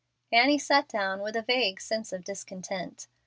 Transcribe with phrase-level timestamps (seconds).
[0.31, 3.07] Annie sat down with a vague sense of discontent.